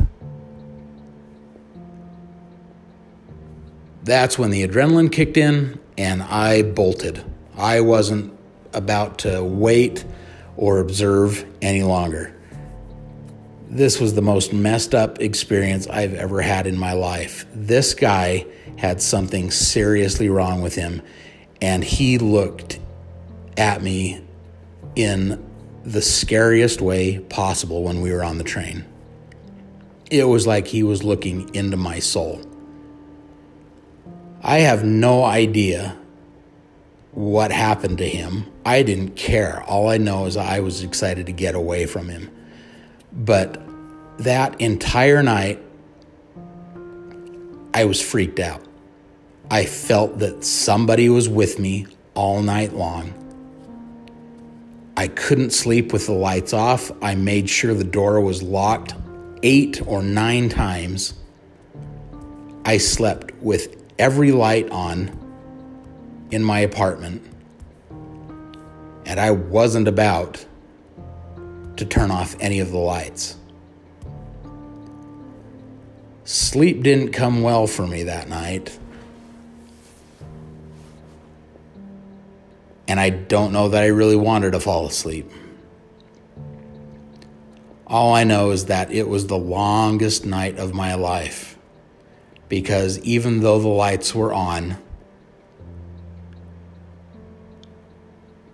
That's 4.04 4.38
when 4.38 4.50
the 4.50 4.68
adrenaline 4.68 5.10
kicked 5.10 5.38
in 5.38 5.80
and 5.96 6.22
I 6.22 6.62
bolted. 6.62 7.24
I 7.56 7.80
wasn't 7.80 8.38
about 8.74 9.20
to 9.20 9.42
wait 9.42 10.04
or 10.58 10.80
observe 10.80 11.46
any 11.62 11.82
longer. 11.82 12.36
This 13.74 13.98
was 13.98 14.14
the 14.14 14.22
most 14.22 14.52
messed 14.52 14.94
up 14.94 15.20
experience 15.20 15.88
I've 15.88 16.14
ever 16.14 16.40
had 16.40 16.68
in 16.68 16.78
my 16.78 16.92
life. 16.92 17.44
This 17.52 17.92
guy 17.92 18.46
had 18.76 19.02
something 19.02 19.50
seriously 19.50 20.28
wrong 20.28 20.62
with 20.62 20.76
him, 20.76 21.02
and 21.60 21.82
he 21.82 22.18
looked 22.18 22.78
at 23.56 23.82
me 23.82 24.24
in 24.94 25.44
the 25.82 26.00
scariest 26.00 26.80
way 26.80 27.18
possible 27.18 27.82
when 27.82 28.00
we 28.00 28.12
were 28.12 28.22
on 28.22 28.38
the 28.38 28.44
train. 28.44 28.84
It 30.08 30.28
was 30.28 30.46
like 30.46 30.68
he 30.68 30.84
was 30.84 31.02
looking 31.02 31.52
into 31.52 31.76
my 31.76 31.98
soul. 31.98 32.42
I 34.40 34.58
have 34.58 34.84
no 34.84 35.24
idea 35.24 35.98
what 37.10 37.50
happened 37.50 37.98
to 37.98 38.08
him. 38.08 38.46
I 38.64 38.84
didn't 38.84 39.16
care. 39.16 39.64
All 39.64 39.88
I 39.88 39.98
know 39.98 40.26
is 40.26 40.36
I 40.36 40.60
was 40.60 40.84
excited 40.84 41.26
to 41.26 41.32
get 41.32 41.56
away 41.56 41.86
from 41.86 42.08
him. 42.08 42.30
But 43.12 43.63
that 44.18 44.60
entire 44.60 45.22
night, 45.22 45.60
I 47.72 47.84
was 47.84 48.00
freaked 48.00 48.38
out. 48.38 48.62
I 49.50 49.66
felt 49.66 50.20
that 50.20 50.44
somebody 50.44 51.08
was 51.08 51.28
with 51.28 51.58
me 51.58 51.86
all 52.14 52.42
night 52.42 52.72
long. 52.72 53.12
I 54.96 55.08
couldn't 55.08 55.50
sleep 55.50 55.92
with 55.92 56.06
the 56.06 56.12
lights 56.12 56.52
off. 56.52 56.92
I 57.02 57.16
made 57.16 57.50
sure 57.50 57.74
the 57.74 57.82
door 57.84 58.20
was 58.20 58.42
locked 58.42 58.94
eight 59.42 59.82
or 59.86 60.02
nine 60.02 60.48
times. 60.48 61.14
I 62.64 62.78
slept 62.78 63.32
with 63.42 63.76
every 63.98 64.32
light 64.32 64.70
on 64.70 65.18
in 66.30 66.42
my 66.42 66.60
apartment, 66.60 67.22
and 69.04 69.20
I 69.20 69.32
wasn't 69.32 69.88
about 69.88 70.46
to 71.76 71.84
turn 71.84 72.10
off 72.10 72.36
any 72.40 72.60
of 72.60 72.70
the 72.70 72.78
lights. 72.78 73.36
Sleep 76.24 76.82
didn't 76.82 77.12
come 77.12 77.42
well 77.42 77.66
for 77.66 77.86
me 77.86 78.04
that 78.04 78.28
night. 78.28 78.78
And 82.88 82.98
I 82.98 83.10
don't 83.10 83.52
know 83.52 83.68
that 83.68 83.82
I 83.82 83.86
really 83.86 84.16
wanted 84.16 84.52
to 84.52 84.60
fall 84.60 84.86
asleep. 84.86 85.30
All 87.86 88.14
I 88.14 88.24
know 88.24 88.50
is 88.50 88.66
that 88.66 88.90
it 88.90 89.08
was 89.08 89.26
the 89.26 89.38
longest 89.38 90.24
night 90.24 90.58
of 90.58 90.72
my 90.72 90.94
life 90.94 91.58
because 92.48 92.98
even 93.00 93.40
though 93.40 93.58
the 93.58 93.68
lights 93.68 94.14
were 94.14 94.32
on, 94.32 94.78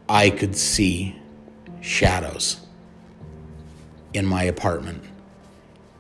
I 0.08 0.30
could 0.30 0.56
see 0.56 1.16
shadows 1.80 2.60
in 4.12 4.26
my 4.26 4.42
apartment, 4.42 5.04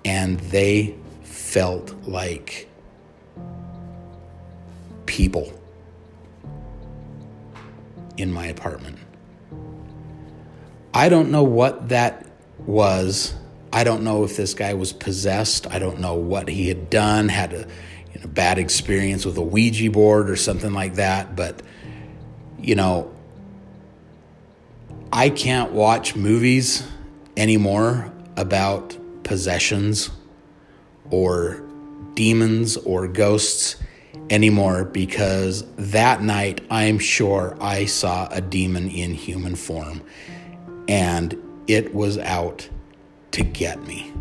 and 0.04 0.40
they 0.40 0.96
felt 1.50 1.92
like 2.06 2.68
people 5.06 5.52
in 8.16 8.32
my 8.32 8.46
apartment. 8.46 8.96
I 10.94 11.08
don't 11.08 11.32
know 11.32 11.42
what 11.42 11.88
that 11.88 12.24
was. 12.58 13.34
I 13.72 13.82
don't 13.82 14.04
know 14.04 14.22
if 14.22 14.36
this 14.36 14.54
guy 14.54 14.74
was 14.74 14.92
possessed. 14.92 15.66
I 15.66 15.80
don't 15.80 15.98
know 15.98 16.14
what 16.14 16.48
he 16.48 16.68
had 16.68 16.88
done, 16.88 17.28
had 17.28 17.52
a 17.52 17.66
you 18.14 18.20
know, 18.20 18.28
bad 18.28 18.58
experience 18.58 19.26
with 19.26 19.36
a 19.36 19.42
Ouija 19.42 19.90
board 19.90 20.30
or 20.30 20.36
something 20.36 20.72
like 20.72 20.94
that. 20.94 21.34
But, 21.34 21.62
you 22.60 22.76
know, 22.76 23.12
I 25.12 25.30
can't 25.30 25.72
watch 25.72 26.14
movies 26.14 26.86
anymore 27.36 28.12
about 28.36 28.96
possessions 29.24 30.10
or 31.10 31.62
demons 32.14 32.76
or 32.78 33.08
ghosts 33.08 33.76
anymore 34.30 34.84
because 34.84 35.64
that 35.76 36.22
night 36.22 36.64
I'm 36.70 36.98
sure 36.98 37.56
I 37.60 37.86
saw 37.86 38.28
a 38.30 38.40
demon 38.40 38.88
in 38.88 39.14
human 39.14 39.54
form 39.56 40.02
and 40.88 41.36
it 41.66 41.94
was 41.94 42.18
out 42.18 42.68
to 43.32 43.44
get 43.44 43.80
me. 43.86 44.12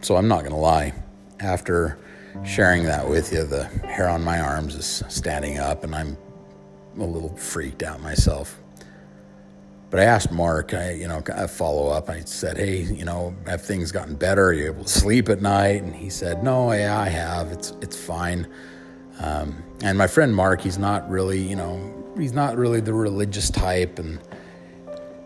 So 0.00 0.14
I'm 0.14 0.28
not 0.28 0.42
going 0.42 0.52
to 0.52 0.56
lie. 0.56 0.92
After 1.40 1.98
sharing 2.44 2.84
that 2.84 3.08
with 3.08 3.32
you, 3.32 3.44
the 3.44 3.64
hair 3.64 4.08
on 4.08 4.22
my 4.22 4.40
arms 4.40 4.74
is 4.74 5.02
standing 5.08 5.58
up 5.58 5.84
and 5.84 5.94
I'm 5.94 6.16
a 6.98 7.04
little 7.04 7.34
freaked 7.36 7.82
out 7.82 8.00
myself. 8.00 8.60
But 9.90 10.00
I 10.00 10.04
asked 10.04 10.32
Mark, 10.32 10.74
I, 10.74 10.92
you 10.92 11.06
know, 11.06 11.22
I 11.34 11.46
follow 11.46 11.88
up. 11.88 12.10
I 12.10 12.20
said, 12.20 12.56
hey, 12.56 12.82
you 12.82 13.04
know, 13.04 13.34
have 13.46 13.62
things 13.62 13.92
gotten 13.92 14.16
better? 14.16 14.46
Are 14.46 14.52
you 14.52 14.66
able 14.66 14.84
to 14.84 14.90
sleep 14.90 15.28
at 15.28 15.40
night? 15.40 15.82
And 15.82 15.94
he 15.94 16.10
said, 16.10 16.42
no, 16.42 16.72
yeah, 16.72 16.98
I 16.98 17.08
have. 17.08 17.52
It's, 17.52 17.72
it's 17.80 17.96
fine. 17.96 18.48
Um, 19.20 19.62
and 19.82 19.96
my 19.96 20.06
friend 20.06 20.34
Mark, 20.34 20.60
he's 20.60 20.78
not 20.78 21.08
really, 21.08 21.40
you 21.40 21.56
know, 21.56 22.12
he's 22.18 22.32
not 22.32 22.56
really 22.56 22.80
the 22.80 22.92
religious 22.92 23.48
type. 23.48 23.98
And 23.98 24.18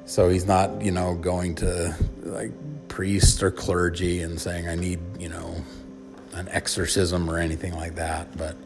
so 0.04 0.28
he's 0.28 0.46
not, 0.46 0.82
you 0.82 0.90
know, 0.90 1.14
going 1.14 1.54
to 1.56 1.94
like 2.22 2.52
priest 2.88 3.42
or 3.42 3.50
clergy 3.50 4.20
and 4.20 4.38
saying, 4.40 4.68
I 4.68 4.74
need, 4.74 5.00
you 5.18 5.30
know, 5.30 5.49
an 6.40 6.48
exorcism 6.48 7.30
or 7.30 7.38
anything 7.38 7.74
like 7.74 7.94
that. 7.94 8.36
But 8.36 8.56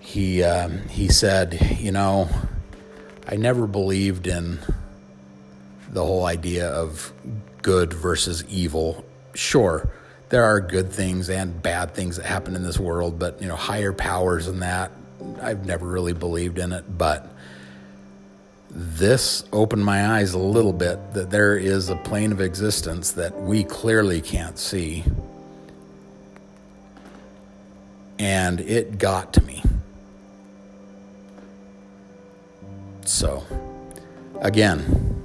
he, 0.00 0.42
um, 0.42 0.88
he 0.88 1.08
said, 1.08 1.78
you 1.78 1.92
know, 1.92 2.28
I 3.28 3.36
never 3.36 3.66
believed 3.66 4.26
in 4.26 4.58
the 5.90 6.04
whole 6.04 6.24
idea 6.24 6.68
of 6.68 7.12
good 7.60 7.92
versus 7.92 8.44
evil. 8.48 9.04
Sure, 9.34 9.90
there 10.30 10.44
are 10.44 10.60
good 10.60 10.90
things 10.90 11.28
and 11.28 11.62
bad 11.62 11.94
things 11.94 12.16
that 12.16 12.24
happen 12.24 12.56
in 12.56 12.62
this 12.62 12.78
world, 12.78 13.18
but 13.18 13.40
you 13.42 13.48
know, 13.48 13.56
higher 13.56 13.92
powers 13.92 14.46
than 14.46 14.60
that, 14.60 14.90
I've 15.40 15.66
never 15.66 15.86
really 15.86 16.14
believed 16.14 16.58
in 16.58 16.72
it, 16.72 16.84
but 16.96 17.28
this 18.70 19.44
opened 19.52 19.84
my 19.84 20.16
eyes 20.16 20.32
a 20.32 20.38
little 20.38 20.72
bit 20.72 21.12
that 21.12 21.30
there 21.30 21.56
is 21.56 21.90
a 21.90 21.96
plane 21.96 22.32
of 22.32 22.40
existence 22.40 23.12
that 23.12 23.38
we 23.42 23.64
clearly 23.64 24.22
can't 24.22 24.58
see. 24.58 25.04
And 28.22 28.60
it 28.60 28.98
got 28.98 29.32
to 29.32 29.42
me. 29.42 29.64
So, 33.04 33.44
again, 34.40 35.20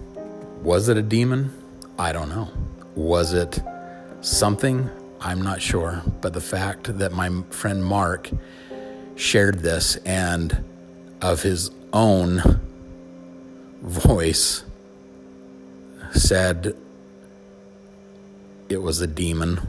was 0.63 0.89
it 0.89 0.97
a 0.97 1.03
demon? 1.03 1.53
I 1.99 2.11
don't 2.11 2.29
know. 2.29 2.49
Was 2.95 3.33
it 3.33 3.59
something? 4.21 4.89
I'm 5.21 5.43
not 5.43 5.61
sure. 5.61 6.01
But 6.21 6.33
the 6.33 6.41
fact 6.41 6.97
that 6.97 7.11
my 7.11 7.29
friend 7.51 7.85
Mark 7.85 8.31
shared 9.15 9.59
this 9.59 9.97
and 9.97 10.63
of 11.21 11.43
his 11.43 11.69
own 11.93 12.41
voice 13.83 14.63
said 16.13 16.75
it 18.69 18.81
was 18.81 19.01
a 19.01 19.07
demon 19.07 19.59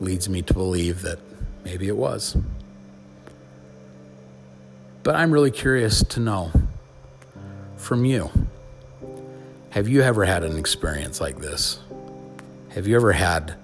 leads 0.00 0.30
me 0.30 0.40
to 0.40 0.54
believe 0.54 1.02
that 1.02 1.18
maybe 1.64 1.88
it 1.88 1.96
was. 1.96 2.36
But 5.02 5.16
I'm 5.16 5.30
really 5.30 5.50
curious 5.50 6.02
to 6.04 6.20
know 6.20 6.52
from 7.76 8.04
you 8.04 8.30
have 9.70 9.88
you 9.88 10.02
ever 10.02 10.24
had 10.24 10.44
an 10.44 10.56
experience 10.56 11.20
like 11.20 11.38
this? 11.38 11.80
Have 12.70 12.86
you 12.86 12.94
ever 12.94 13.12
had 13.12 13.54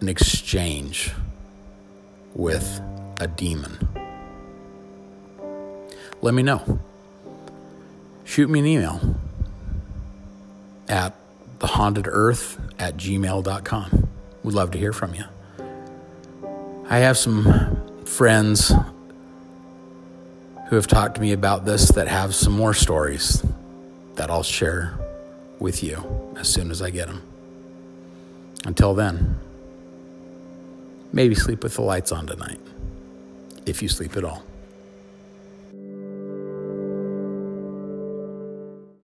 an 0.00 0.08
exchange 0.08 1.12
with 2.34 2.80
a 3.20 3.26
demon? 3.28 3.88
Let 6.22 6.34
me 6.34 6.42
know 6.42 6.80
shoot 8.32 8.48
me 8.48 8.60
an 8.60 8.66
email 8.66 8.98
at 10.88 11.14
thehauntederarth 11.58 12.58
at 12.78 12.96
gmail.com. 12.96 14.08
We'd 14.42 14.54
love 14.54 14.70
to 14.70 14.78
hear 14.78 14.94
from 14.94 15.14
you. 15.14 15.24
I 16.88 16.98
have 16.98 17.16
some 17.16 18.04
friends 18.04 18.72
who 20.68 20.76
have 20.76 20.86
talked 20.86 21.16
to 21.16 21.20
me 21.20 21.32
about 21.32 21.64
this 21.64 21.88
that 21.92 22.08
have 22.08 22.34
some 22.34 22.52
more 22.52 22.74
stories 22.74 23.42
that 24.14 24.30
I'll 24.30 24.42
share 24.42 24.98
with 25.58 25.82
you 25.82 26.34
as 26.38 26.48
soon 26.48 26.70
as 26.70 26.82
I 26.82 26.90
get 26.90 27.08
them. 27.08 27.22
Until 28.64 28.94
then, 28.94 29.38
maybe 31.12 31.34
sleep 31.34 31.62
with 31.62 31.74
the 31.74 31.82
lights 31.82 32.12
on 32.12 32.26
tonight, 32.26 32.60
if 33.66 33.82
you 33.82 33.88
sleep 33.88 34.16
at 34.16 34.24
all. 34.24 34.42